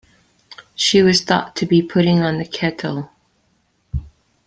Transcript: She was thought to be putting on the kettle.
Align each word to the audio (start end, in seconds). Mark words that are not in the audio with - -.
She 0.73 1.03
was 1.03 1.21
thought 1.21 1.55
to 1.57 1.67
be 1.67 1.83
putting 1.83 2.23
on 2.23 2.39
the 2.39 2.45
kettle. 2.45 3.11